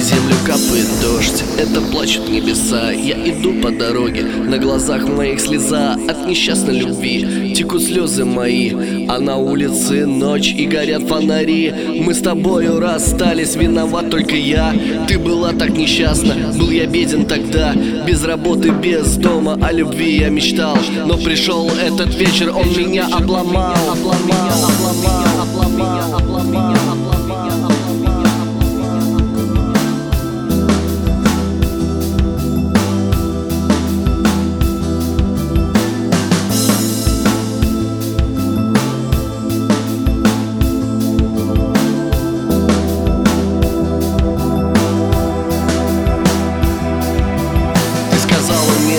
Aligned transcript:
землю 0.00 0.34
капает 0.46 0.88
дождь, 1.02 1.44
это 1.58 1.80
плачут 1.80 2.28
небеса. 2.28 2.90
Я 2.92 3.16
иду 3.16 3.60
по 3.60 3.70
дороге, 3.70 4.22
на 4.22 4.58
глазах 4.58 5.08
моих 5.08 5.40
слеза 5.40 5.96
От 6.08 6.26
несчастной 6.26 6.78
любви. 6.78 7.54
Текут 7.54 7.82
слезы 7.82 8.24
мои. 8.24 9.06
А 9.08 9.18
на 9.18 9.36
улице 9.36 10.06
ночь 10.06 10.48
и 10.48 10.66
горят 10.66 11.02
фонари. 11.02 11.72
Мы 12.00 12.14
с 12.14 12.20
тобою 12.20 12.80
расстались, 12.80 13.56
виноват 13.56 14.10
только 14.10 14.36
я. 14.36 14.74
Ты 15.08 15.18
была 15.18 15.52
так 15.52 15.70
несчастна, 15.70 16.34
был 16.58 16.70
я 16.70 16.86
беден 16.86 17.26
тогда. 17.26 17.74
Без 18.06 18.24
работы, 18.24 18.70
без 18.70 19.16
дома, 19.16 19.58
о 19.60 19.72
любви 19.72 20.18
я 20.18 20.28
мечтал. 20.28 20.78
Но 21.06 21.16
пришел 21.16 21.68
этот 21.70 22.14
вечер, 22.14 22.54
он 22.54 22.68
меня 22.68 23.06
обломал. 23.06 23.74
Обломал, 23.90 24.70
обломал, 24.70 25.17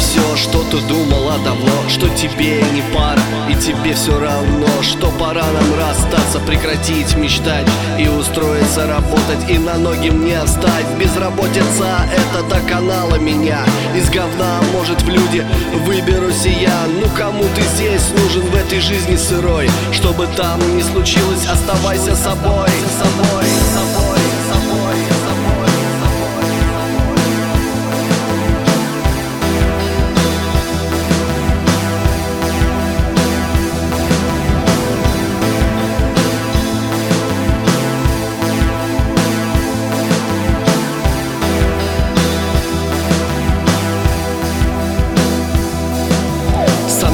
все, 0.00 0.36
что 0.36 0.62
ты 0.64 0.78
думала 0.88 1.38
давно 1.44 1.88
Что 1.88 2.08
тебе 2.08 2.62
не 2.72 2.82
пара 2.94 3.20
и 3.48 3.54
тебе 3.54 3.94
все 3.94 4.18
равно 4.18 4.66
Что 4.82 5.10
пора 5.18 5.44
нам 5.44 5.78
расстаться, 5.78 6.40
прекратить 6.40 7.16
мечтать 7.16 7.66
И 7.98 8.08
устроиться 8.08 8.86
работать 8.86 9.48
и 9.48 9.58
на 9.58 9.76
ноги 9.76 10.10
мне 10.10 10.42
встать 10.44 10.86
Безработица 10.98 12.08
это 12.12 12.42
доконала 12.48 13.16
меня. 13.16 13.64
Из 13.94 14.08
говна, 14.10 14.60
может 14.72 15.02
в 15.02 15.08
люди 15.08 15.44
выберусь 15.84 16.46
и 16.46 16.50
я. 16.50 16.86
Ну 17.00 17.08
кому 17.16 17.44
ты 17.54 17.62
здесь 17.62 18.10
нужен 18.10 18.42
в 18.42 18.54
этой 18.54 18.80
жизни 18.80 19.16
сырой? 19.16 19.70
Чтобы 19.92 20.26
там 20.36 20.58
не 20.76 20.82
случилось, 20.82 21.46
оставайся 21.46 22.16
собой, 22.16 22.68
собой 22.98 23.39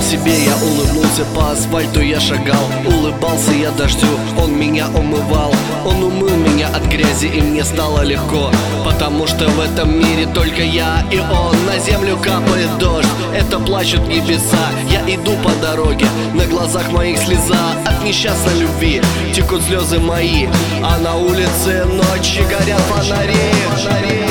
себе 0.07 0.45
я 0.45 0.55
улыбнулся 0.57 1.25
по 1.35 1.51
асфальту 1.51 2.01
я 2.01 2.21
шагал. 2.21 2.63
Улыбался 2.87 3.53
я 3.53 3.71
дождю, 3.73 4.07
он 4.39 4.57
меня 4.57 4.87
умывал. 4.95 5.53
Он 5.85 6.05
умыл 6.05 6.37
меня 6.37 6.69
от 6.69 6.87
грязи 6.87 7.27
и 7.27 7.41
мне 7.41 7.65
стало 7.65 8.03
легко. 8.03 8.53
Потому 8.85 9.27
что 9.27 9.49
в 9.49 9.59
этом 9.59 9.99
мире 9.99 10.27
только 10.33 10.63
я 10.63 11.05
и 11.11 11.19
он. 11.19 11.57
На 11.67 11.79
землю 11.79 12.17
капает 12.19 12.79
дождь, 12.79 13.09
это 13.35 13.59
плачут 13.59 14.07
небеса. 14.07 14.71
Я 14.89 15.03
иду 15.13 15.33
по 15.43 15.51
дороге, 15.61 16.07
на 16.35 16.45
глазах 16.45 16.93
моих 16.93 17.19
слеза 17.19 17.73
От 17.85 18.05
несчастной 18.05 18.61
любви. 18.61 19.03
Текут 19.35 19.63
слезы 19.63 19.99
мои 19.99 20.47
А 20.85 20.99
на 20.99 21.17
улице 21.17 21.85
ночи 21.85 22.43
горят 22.49 22.81
фонари, 22.83 23.35
фонари, 23.75 24.25